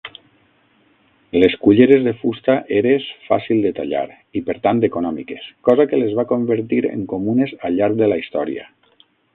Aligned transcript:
Les 1.43 1.55
culleres 1.65 2.07
de 2.07 2.13
fusta 2.21 2.55
eres 2.79 3.05
fàcils 3.27 3.61
de 3.67 3.73
tallar 3.81 4.03
i, 4.17 4.43
per 4.49 4.57
tant, 4.65 4.83
econòmiques, 4.89 5.47
cosa 5.71 5.87
que 5.93 6.03
les 6.05 6.19
va 6.21 6.27
convertir 6.35 6.83
en 6.95 7.09
comunes 7.15 7.57
al 7.71 7.81
llarg 7.83 8.03
de 8.05 8.11
la 8.15 8.21
història. 8.25 8.69